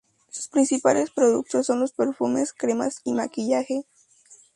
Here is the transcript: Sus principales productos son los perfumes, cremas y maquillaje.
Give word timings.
Sus 0.31 0.47
principales 0.47 1.11
productos 1.11 1.67
son 1.67 1.79
los 1.79 1.91
perfumes, 1.91 2.53
cremas 2.53 3.01
y 3.03 3.13
maquillaje. 3.13 3.85